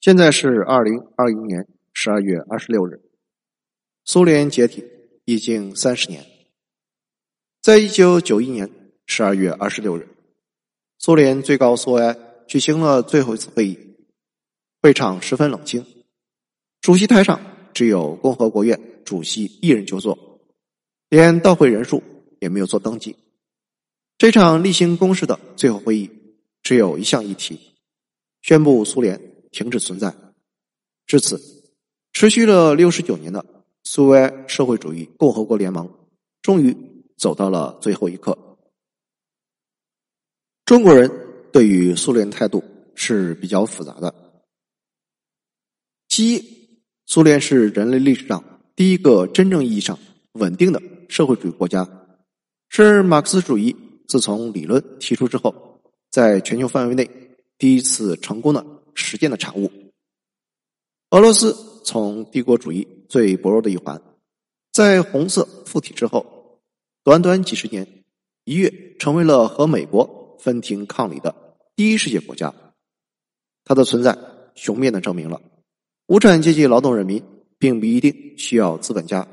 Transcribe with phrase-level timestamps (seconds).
[0.00, 3.00] 现在是二零二一年十二月二十六日，
[4.04, 4.84] 苏联解体
[5.24, 6.24] 已经三十年。
[7.60, 8.70] 在一九九一年
[9.06, 10.06] 十二月二十六日，
[10.98, 13.96] 苏联最高苏维埃举行了最后一次会议，
[14.80, 15.84] 会场十分冷清，
[16.80, 17.40] 主席台上
[17.74, 20.40] 只有共和国院主席一人就坐，
[21.08, 22.00] 连到会人数
[22.38, 23.16] 也没有做登记。
[24.18, 26.10] 这场例行公事的最后会议
[26.62, 27.58] 只有一项议题：
[28.42, 29.20] 宣布苏联。
[29.56, 30.14] 停止存在。
[31.06, 31.40] 至此，
[32.12, 33.42] 持续了六十九年的
[33.84, 35.90] 苏维埃社会主义共和国联盟
[36.42, 36.76] 终于
[37.16, 38.36] 走到了最后一刻。
[40.66, 41.10] 中国人
[41.54, 42.62] 对于苏联态度
[42.94, 44.14] 是比较复杂的。
[46.08, 46.44] 其一，
[47.06, 49.98] 苏联是人类历史上第一个真正意义上
[50.32, 51.88] 稳定的社会主义国家，
[52.68, 53.74] 是马克思主义
[54.06, 55.80] 自从理论提出之后，
[56.10, 57.08] 在全球范围内
[57.56, 58.75] 第一次成功的。
[58.96, 59.70] 实践的产物。
[61.10, 64.02] 俄罗斯从帝国主义最薄弱的一环，
[64.72, 66.60] 在红色附体之后，
[67.04, 68.04] 短短几十年，
[68.44, 72.52] 一跃成为了和美国分庭抗礼的第一世界国家。
[73.64, 74.18] 它的存在，
[74.56, 75.40] 雄辩的证明了
[76.08, 77.22] 无产阶级劳动人民
[77.58, 79.26] 并不一定需要资本家，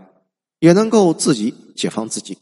[0.59, 2.37] 也能够自己解放自己，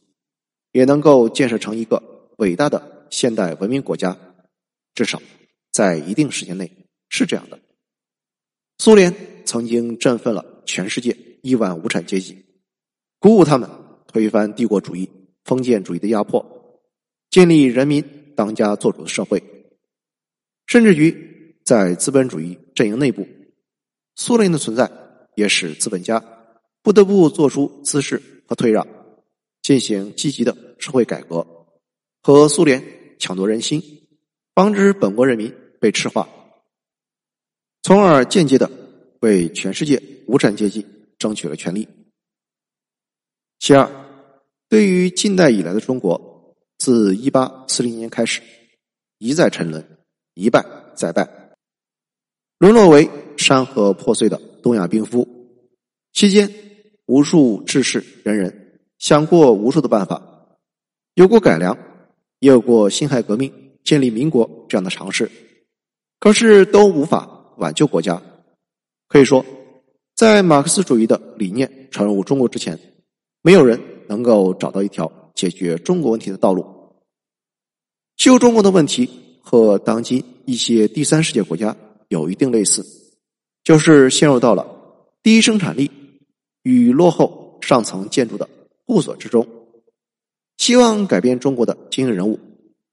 [0.74, 2.02] 也能够建设成一个
[2.38, 4.18] 伟大的现代文明国家。
[4.94, 5.22] 至少
[5.72, 6.70] 在一定时间内。
[7.14, 7.60] 是这样的，
[8.78, 9.14] 苏联
[9.46, 12.46] 曾经振奋了全世界亿万无产阶级，
[13.20, 13.70] 鼓舞他们
[14.08, 15.12] 推翻帝国主义、
[15.44, 16.82] 封建主义的压迫，
[17.30, 19.44] 建立人民当家作主的社会。
[20.68, 23.28] 甚至于在资本主义阵营内部，
[24.16, 24.90] 苏联的存在
[25.36, 26.24] 也使资本家
[26.82, 28.88] 不得不做出姿势和退让，
[29.62, 31.46] 进行积极的社会改革，
[32.24, 32.82] 和苏联
[33.20, 33.84] 抢夺人心，
[34.56, 36.30] 防止本国人民被赤化。
[37.84, 38.70] 从而间接的
[39.22, 40.86] 为全世界无产阶级
[41.18, 41.88] 争取了权利。
[43.58, 43.90] 其二，
[44.70, 48.42] 对于近代以来的中国，自一八四零年开始，
[49.18, 49.84] 一再沉沦，
[50.36, 50.64] 一败
[50.96, 51.28] 再败，
[52.60, 55.28] 沦落为山河破碎的东亚病夫。
[56.14, 56.54] 期间，
[57.08, 60.56] 无数志士仁人想过无数的办法，
[61.16, 61.76] 有过改良，
[62.38, 63.52] 也有过辛亥革命、
[63.84, 65.32] 建立民国这样的尝试，
[66.20, 67.40] 可是都无法。
[67.62, 68.20] 挽救国家，
[69.08, 69.46] 可以说，
[70.16, 72.78] 在马克思主义的理念传入中国之前，
[73.44, 76.66] 没有人能够找到一条解决中国问题的道路。
[78.18, 79.08] 旧中国的问题
[79.44, 81.76] 和当今一些第三世界国家
[82.08, 82.84] 有一定类似，
[83.64, 84.66] 就是陷入到了
[85.22, 85.92] 低生产力
[86.64, 88.50] 与落后上层建筑的
[88.88, 89.48] 互锁之中。
[90.58, 92.40] 希望改变中国的精英人物，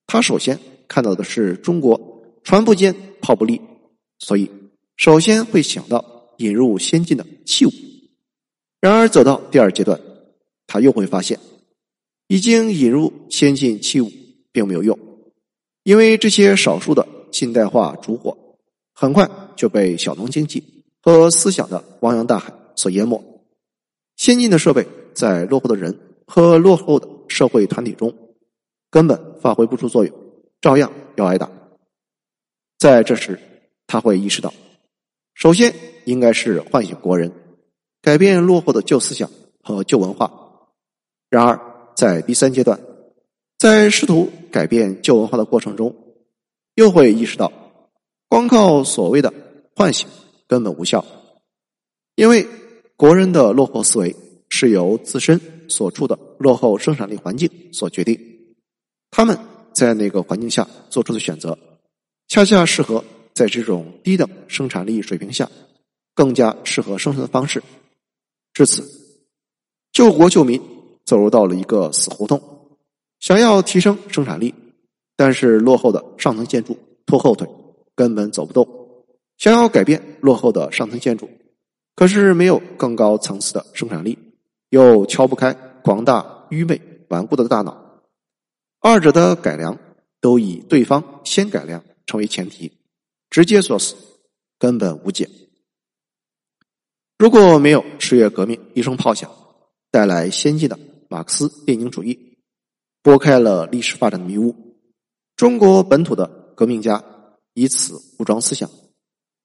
[0.07, 3.61] 他首先看到的是中国船不坚炮不利，
[4.19, 4.51] 所以。
[4.97, 7.71] 首先会想到引入先进的器物，
[8.81, 10.01] 然而走到第二阶段，
[10.67, 11.39] 他又会发现，
[12.27, 14.11] 已经引入先进器物
[14.51, 14.99] 并没有用，
[15.85, 18.37] 因为这些少数的近代化烛火，
[18.93, 20.65] 很快就被小农经济
[21.01, 23.23] 和思想的汪洋大海所淹没。
[24.17, 25.97] 先进的设备在落后的人
[26.27, 28.13] 和落后的社会团体中，
[28.91, 30.13] 根本发挥不出作用，
[30.61, 31.49] 照样要挨打。
[32.81, 33.39] 在这时，
[33.89, 34.55] 他会意识到。
[35.35, 37.33] 首先，应该是唤醒国人，
[38.03, 39.29] 改变落后的旧思想
[39.63, 40.31] 和旧文化。
[41.31, 41.61] 然而，
[41.97, 42.79] 在第三阶段，
[43.59, 45.95] 在试图改变旧文化的过程中，
[46.75, 47.53] 又会意识到，
[48.29, 49.33] 光靠所谓的
[49.75, 50.09] 唤醒
[50.47, 51.05] 根本无效，
[52.15, 52.47] 因为
[52.97, 54.15] 国人的落后思维
[54.49, 58.19] 是由自身所处的落后生产力环境所决定，
[59.11, 59.39] 他们
[59.73, 61.59] 在那个环境下做出的选择，
[62.27, 63.05] 恰恰适合。
[63.39, 65.49] 在这种低等生产力水平下，
[66.13, 67.63] 更加适合生存的方式。
[68.53, 68.83] 至此，
[69.93, 70.61] 救国救民
[71.05, 72.43] 走入到了一个死胡同。
[73.21, 74.53] 想要提升生产力，
[75.15, 77.49] 但是落后的上层建筑拖后腿，
[77.95, 78.67] 根本走不动。
[79.37, 81.31] 想要改变落后的上层建筑，
[81.95, 84.19] 可是没有更高层次的生产力，
[84.71, 85.53] 又敲不开
[85.85, 88.03] 广大愚昧顽固的大脑。
[88.81, 89.79] 二者的改良
[90.21, 92.73] 都以对方先改良成为前提。
[93.31, 93.95] 直接作死，
[94.59, 95.29] 根本无解。
[97.19, 99.31] 如果没有十月革命一声炮响，
[99.91, 100.79] 带来先进的
[101.09, 102.39] 马克思列宁主义，
[103.03, 104.55] 拨开了历史发展的迷雾，
[105.37, 107.05] 中国本土的革命家
[107.55, 108.71] 以此武装思想，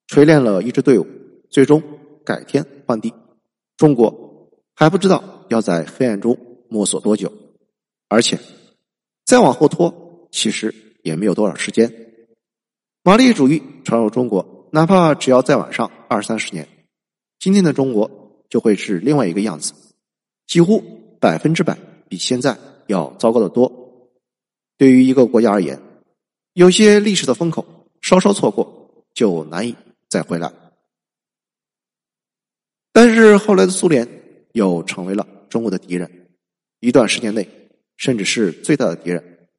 [0.08, 1.08] 锤炼了一支队伍，
[1.50, 1.82] 最终
[2.24, 3.14] 改天换地，
[3.76, 6.38] 中国还不知道要在黑暗中
[6.70, 7.32] 摸索多久，
[8.08, 8.40] 而且
[9.26, 12.03] 再往后拖，其实也没有多少时间。
[13.06, 16.66] 马列主义传入中国，哪怕只要再晚上二三十年，
[17.38, 18.10] 今天的中国
[18.50, 19.74] 就会是另外一个样子，
[20.48, 20.82] 几乎
[21.20, 21.78] 百分之百
[22.08, 22.58] 比现在
[22.88, 23.70] 要糟糕的多。
[24.78, 25.82] 对于一个国家而言，
[26.54, 29.76] 有些历史的风口稍稍错过，就难以
[30.08, 30.50] 再回来。
[32.94, 34.08] 但是后来的苏联
[34.54, 36.30] 又成为了中国的敌人，
[36.80, 37.46] 一段时间内
[37.98, 39.50] 甚至是最大的敌人。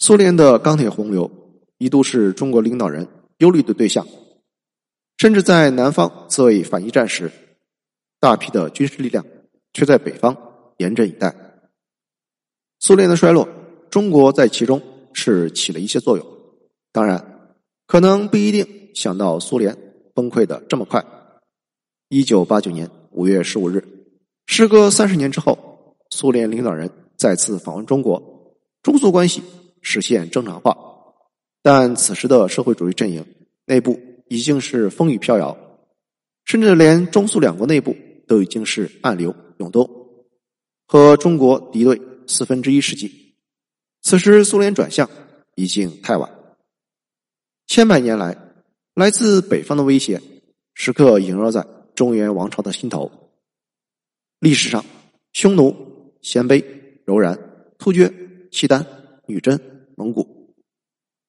[0.00, 1.30] 苏联的钢铁洪流
[1.78, 3.06] 一度是中国领导人
[3.38, 4.06] 忧虑的对象，
[5.16, 7.30] 甚至在南方自卫反一战时，
[8.20, 9.24] 大批的军事力量
[9.72, 10.36] 却在北方
[10.78, 11.34] 严阵以待。
[12.80, 13.48] 苏联的衰落，
[13.90, 14.82] 中国在其中
[15.12, 16.26] 是起了一些作用，
[16.92, 17.52] 当然
[17.86, 19.76] 可能不一定想到苏联
[20.14, 21.04] 崩溃的这么快。
[22.08, 23.84] 一九八九年五月十五日，
[24.46, 29.42] 时隔三十年之后，苏联领导人再次访问中国，中苏关系
[29.82, 30.76] 实现正常化。
[31.62, 33.24] 但此时的社会主义阵营
[33.64, 35.56] 内部已经是风雨飘摇，
[36.44, 37.96] 甚至连中苏两国内部
[38.26, 39.88] 都已经是暗流涌动，
[40.86, 43.34] 和中国敌对四分之一世纪。
[44.02, 45.08] 此时苏联转向
[45.54, 46.30] 已经太晚，
[47.66, 48.36] 千百年来
[48.94, 50.20] 来自北方的威胁
[50.74, 51.66] 时刻萦绕在。
[51.94, 53.10] 中原王朝的心头，
[54.38, 54.84] 历史上，
[55.32, 55.74] 匈奴、
[56.22, 56.64] 鲜卑、
[57.04, 57.36] 柔然、
[57.76, 58.08] 突厥、
[58.52, 58.86] 契丹、
[59.26, 59.60] 女真、
[59.96, 60.37] 蒙古，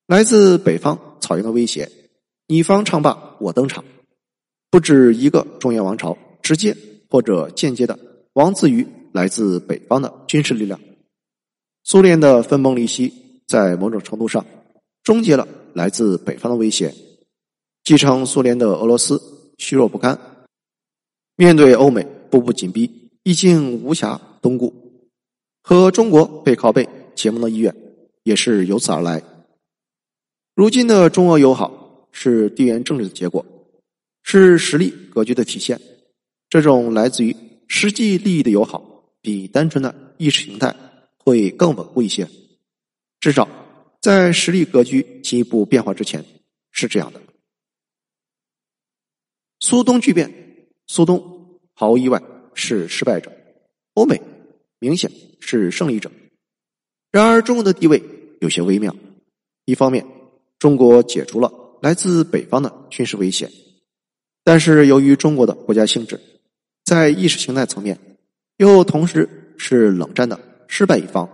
[0.09, 1.87] 来自北方草原的威胁，
[2.47, 3.85] 你方唱罢我登场，
[4.71, 6.75] 不止一个中原王朝直接
[7.11, 7.99] 或者间接的
[8.33, 10.79] 亡自于来自北方的军事力量。
[11.83, 13.13] 苏联的分崩离析，
[13.45, 14.43] 在某种程度上
[15.03, 16.91] 终结了来自北方的威胁，
[17.83, 19.21] 继承苏联的俄罗斯
[19.59, 20.19] 虚弱不堪。
[21.35, 24.73] 面对欧美步步紧逼，已经无暇东顾，
[25.61, 27.75] 和中国背靠背结盟的意愿
[28.23, 29.21] 也是由此而来。
[30.59, 33.45] 如今的中俄友好是地缘政治的结果，
[34.23, 35.79] 是实力格局的体现。
[36.49, 37.33] 这种来自于
[37.69, 40.75] 实际利益的友好，比单纯的意识形态
[41.17, 42.27] 会更稳固一些。
[43.21, 43.47] 至少
[44.01, 46.25] 在实力格局进一步变化之前
[46.73, 47.21] 是这样的。
[49.61, 50.29] 苏东巨变。
[50.87, 52.21] 苏东毫无意外
[52.53, 53.31] 是失败者，
[53.93, 54.21] 欧美
[54.79, 55.09] 明显
[55.39, 56.11] 是胜利者。
[57.13, 58.03] 然而，中国的地位
[58.41, 58.93] 有些微妙。
[59.63, 60.05] 一方面，
[60.59, 61.51] 中国解除了
[61.81, 63.49] 来自北方的军事威胁，
[64.43, 66.19] 但是由于中国的国家性质，
[66.83, 67.97] 在意识形态层面
[68.57, 71.27] 又同时是冷战的失败一方。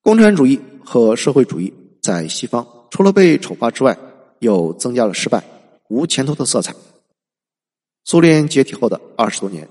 [0.00, 3.98] 共产主义和社会主义在西方除了被丑化之外，
[4.38, 5.44] 又增加了失败、
[5.90, 6.74] 无前途的色彩。
[8.04, 9.68] 苏联解体后的二十多年，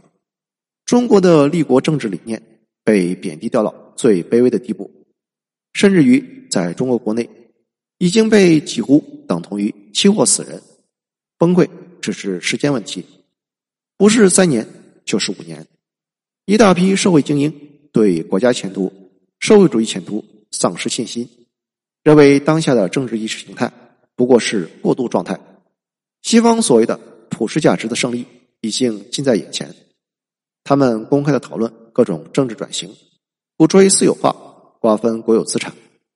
[0.85, 4.91] 中国的立国政治理念被贬低到了最卑微的地步，
[5.73, 7.27] 甚至于在中国国内
[7.97, 10.61] 已经被几乎等同于期货死人，
[11.37, 11.67] 崩溃
[12.01, 13.05] 只是时间问题，
[13.97, 14.67] 不是三年
[15.05, 15.65] 就是五年。
[16.45, 17.53] 一大批社会精英
[17.91, 18.91] 对国家前途、
[19.39, 21.27] 社会主义前途丧失信心，
[22.03, 23.71] 认为当下的政治意识形态
[24.15, 25.39] 不过是过渡状态，
[26.21, 26.99] 西方所谓的。
[27.29, 28.25] 普世价值的胜利
[28.61, 29.75] 已经近在眼前，
[30.63, 32.89] 他们公开的讨论各种政治转型，
[33.57, 34.31] 鼓吹私有化、
[34.79, 35.71] 瓜分国有资产、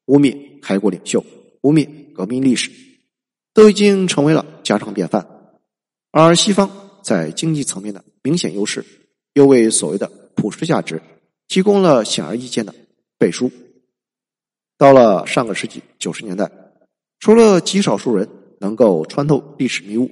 [0.06, 1.24] 污蔑开国领袖、
[1.62, 2.72] 污蔑革命历史，
[3.54, 5.28] 都已经成为了家常便饭。
[6.12, 6.70] 而西方
[7.02, 8.86] 在经济层面的明显优势，
[9.34, 11.02] 又为所谓的普世价值
[11.48, 12.74] 提供了显而易见的
[13.18, 13.52] 背书。
[14.78, 16.52] 到了上个世纪九十年代，
[17.20, 18.28] 除了极少数人
[18.60, 20.10] 能够穿透历史迷雾。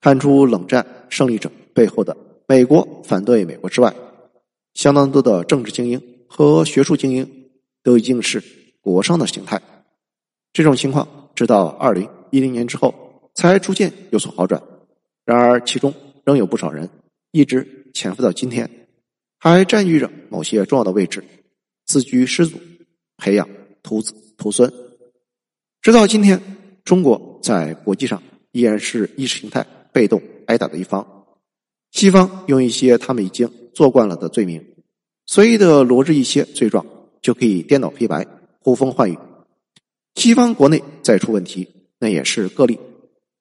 [0.00, 2.16] 看出冷战胜利者背后的
[2.48, 3.94] 美国反对美国之外，
[4.74, 7.46] 相当多的政治精英和学术精英
[7.84, 8.42] 都已经是
[8.80, 9.62] 国商的形态。
[10.52, 12.94] 这种情况直到二零一零年之后
[13.34, 14.62] 才逐渐有所好转。
[15.24, 15.94] 然而，其中
[16.24, 16.88] 仍有不少人
[17.30, 18.68] 一直潜伏到今天，
[19.38, 21.24] 还占据着某些重要的位置，
[21.86, 22.58] 自居师祖，
[23.16, 23.48] 培养
[23.82, 24.72] 徒子徒孙。
[25.80, 26.40] 直到今天，
[26.84, 29.66] 中国在国际上依然是意识形态。
[29.94, 31.06] 被动挨打的一方，
[31.90, 34.64] 西方用一些他们已经做惯了的罪名，
[35.26, 36.86] 随意的罗织一些罪状，
[37.20, 38.26] 就可以颠倒黑白、
[38.60, 39.18] 呼风唤雨。
[40.14, 42.78] 西方国内再出问题，那也是个例，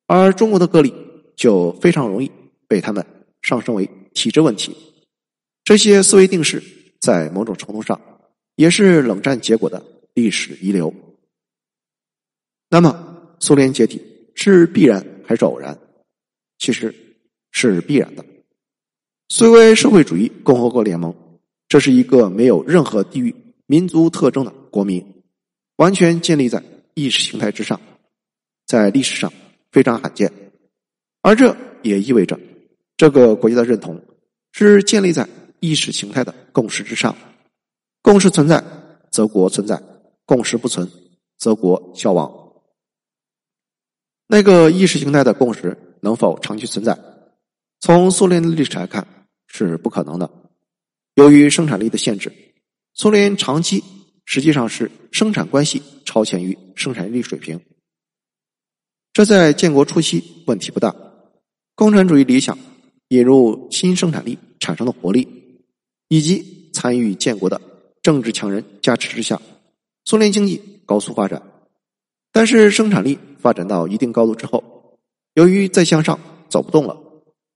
[0.07, 0.93] 而中国的个例
[1.35, 2.31] 就非常容易
[2.67, 3.05] 被他们
[3.41, 4.75] 上升为体制问题。
[5.63, 6.63] 这些思维定式
[6.99, 7.99] 在某种程度上
[8.55, 10.93] 也是冷战结果的历史遗留。
[12.69, 14.01] 那么，苏联解体
[14.33, 15.77] 是必然还是偶然？
[16.57, 16.93] 其实
[17.51, 18.25] 是必然的。
[19.29, 21.13] 虽为社会主义共和国联盟，
[21.67, 23.35] 这是一个没有任何地域、
[23.65, 25.05] 民族特征的国民，
[25.81, 26.61] 完全建立在
[26.93, 27.81] 意识形态之上。
[28.67, 29.33] 在历史上，
[29.71, 30.31] 非常罕见，
[31.23, 32.39] 而这也意味着
[32.95, 33.99] 这个国家的认同
[34.51, 35.27] 是建立在
[35.59, 37.17] 意识形态的共识之上。
[38.03, 38.63] 共识存在，
[39.09, 39.75] 则国存在；
[40.23, 40.87] 共识不存，
[41.39, 42.31] 则国消亡。
[44.27, 46.95] 那个意识形态的共识能否长期存在？
[47.79, 49.07] 从苏联的历史来看，
[49.47, 50.29] 是不可能的。
[51.15, 52.31] 由于生产力的限制，
[52.93, 53.83] 苏联长期
[54.33, 57.59] 实际上是生产关系超前于生产力水平。
[59.11, 60.95] 这在建国初期问题不大。
[61.75, 62.57] 共产主义理想
[63.09, 65.27] 引入新生产力产生的活力，
[66.07, 67.59] 以及参与建国的
[68.01, 69.41] 政治强人加持之下，
[70.05, 71.43] 苏联经济高速发展。
[72.31, 74.97] 但是生产力发展到一定高度之后，
[75.33, 76.97] 由于再向上走不动了，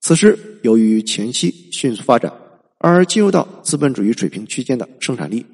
[0.02, 2.34] 此时由于前期迅速发展
[2.80, 5.46] 而进入到资本主义水平区间的生产力，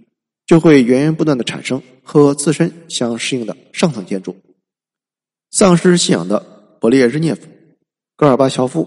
[0.51, 4.35] 就会源源不断的产生和自身相适应的上层建筑。
[5.49, 7.47] 丧失信仰的勃列日涅夫、
[8.17, 8.85] 戈尔巴乔夫，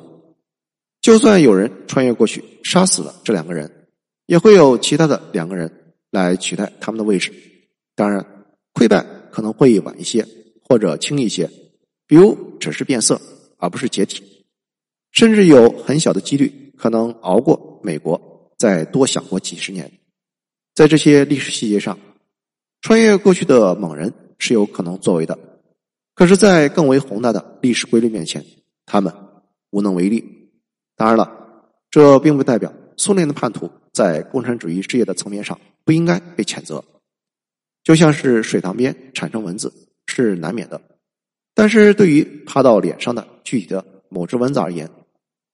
[1.01, 3.89] 就算有人穿越过去杀死了这两个人，
[4.27, 7.33] 也会有其他的两个人来取代他们的位置。
[7.95, 8.23] 当然，
[8.75, 9.03] 溃败
[9.33, 10.23] 可能会晚一些
[10.69, 11.49] 或者轻一些，
[12.07, 13.19] 比如只是变色
[13.57, 14.23] 而不是解体，
[15.13, 19.91] 甚至有很小的几率可能熬过美国再多想过几十年。
[20.75, 21.99] 在这些历史细节上，
[22.81, 25.39] 穿越过去的猛人是有可能作为的。
[26.15, 28.45] 可是，在更为宏大的历史规律面前，
[28.87, 29.13] 他们
[29.71, 30.51] 无能为力。
[30.97, 31.29] 当然了，
[31.91, 36.85] 这并不代表苏联的叛徒在共产主义事业的层面上不应该被谴责。
[37.83, 39.73] 就像是水塘边产生蚊子
[40.07, 40.81] 是难免的，
[41.55, 44.91] 但是对于趴到脸上的具体的某只蚊子而言，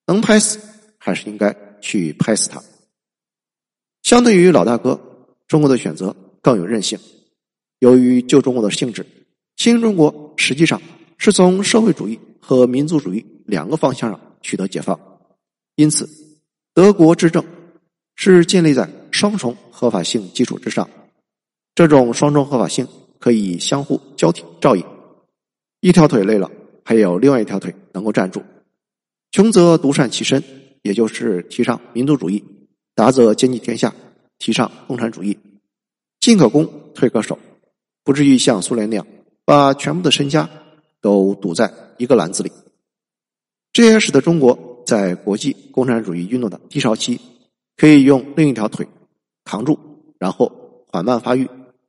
[0.06, 0.60] 能拍死
[0.98, 2.62] 还是应该去拍死它。
[4.02, 5.00] 相对于老大哥，
[5.50, 6.96] 中国的选择更有韧性。
[7.80, 9.04] 由于旧中国的性质。
[9.56, 10.80] 新中国实际上
[11.18, 14.98] 是从社会主义和民族主义两个方向上取得解放，
[15.74, 16.08] 因此，
[16.72, 17.44] 德国执政
[18.14, 20.88] 是建立在双重合法性基础之上。
[21.74, 22.88] 这种双重合法性
[23.18, 24.82] 可以相互交替照应，
[25.80, 26.50] 一条腿累了，
[26.84, 28.42] 还有另外一条腿能够站住。
[29.30, 30.42] 穷则独善其身，
[30.80, 32.42] 也就是提倡民族主义；
[32.94, 33.94] 达则兼济天下，
[34.40, 35.38] 提倡共产主义。
[36.18, 37.38] 进可攻，退可守，
[38.02, 39.06] 不至于像苏联那样。
[39.42, 40.48] 把全部的身家
[41.00, 42.52] 都赌在一个篮子里，
[43.72, 47.20] 这也使得中国在国际共产主义运动的低潮期，
[47.76, 48.86] 可以用另一条腿
[49.44, 49.76] 扛住，
[50.20, 51.48] 然后缓慢发育，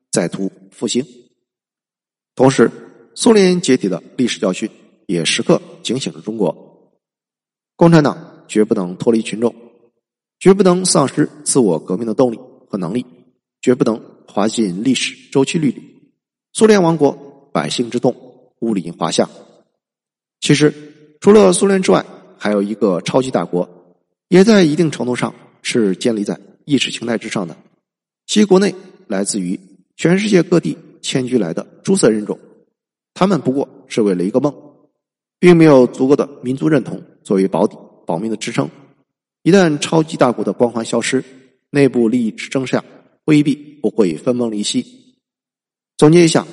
[0.10, 1.06] 再图复兴。
[2.34, 2.72] 同时，
[3.14, 4.68] 苏联解体的历史教训
[5.06, 6.96] 也时刻警醒着中国：
[7.76, 9.54] 共产党绝不能脱离群众，
[10.42, 13.06] 绝不能丧失自我革命的动力和能力，
[13.62, 15.82] 绝不能滑进历史周期率里。
[16.52, 17.30] 苏联王国。
[17.54, 18.16] 百姓之动，
[18.60, 19.30] 物理华夏。
[20.40, 20.74] 其实，
[21.20, 22.06] 除了苏联之外，
[22.38, 23.70] 还有一个超级大国，
[24.30, 27.58] 也在一定程度上是建立在意识形态之上的。
[28.26, 28.74] 其国内
[29.08, 29.60] 来自于
[29.98, 32.40] 全世界各地迁居来的诸色人种，
[33.14, 34.56] 他们不过是为了一个梦，
[35.38, 38.70] 并没有足够的民族认同作为保底保命的支撑。
[39.44, 41.24] 一旦超级大国的光环消失，
[41.70, 42.84] 内部利益之争下，
[43.26, 45.16] 未必不会分崩离析。
[45.98, 46.46] 总结一下。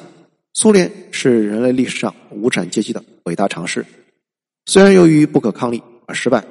[0.55, 3.87] 苏联是人类历史上无产阶级的伟大尝试，
[4.67, 6.45] 虽然由于不可抗力而失败，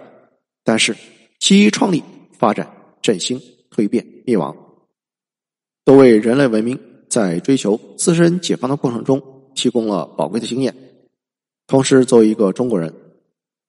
[0.64, 0.96] 但是
[1.40, 2.02] 其创立、
[2.32, 4.56] 发展、振兴、蜕变、灭亡，
[5.84, 6.80] 都为人类文明
[7.10, 9.22] 在追求自身解放的过程中
[9.56, 10.74] 提供了宝贵的经验。
[11.66, 12.94] 同时，作为一个中国人，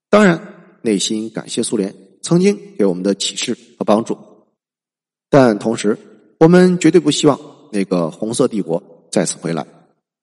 [0.09, 0.41] 当然
[0.83, 4.19] 内心感谢苏联曾经给我们的启示和帮助，
[5.31, 5.99] 但同时，
[6.41, 7.39] 我们绝对不希望
[7.73, 9.67] 那个红色帝国再次回来。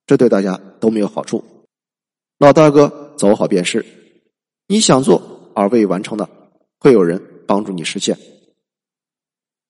[0.05, 1.43] 这对大家都没有好处。
[2.37, 3.85] 老大哥走好便是，
[4.67, 6.29] 你想做而未完成的，
[6.79, 8.17] 会有人帮助你实现。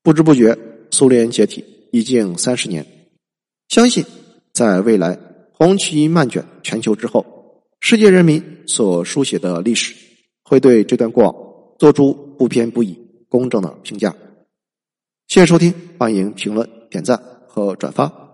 [0.03, 0.57] 不知不觉，
[0.91, 2.85] 苏联解体已经三十年。
[3.69, 4.03] 相信
[4.51, 5.17] 在未来
[5.53, 9.95] 红旗漫卷全球之后，世界人民所书写的历史，
[10.43, 11.35] 会对这段过往
[11.77, 14.15] 做出不偏不倚、公正的评价。
[15.27, 18.24] 谢谢收听，欢迎评论、点赞和转发。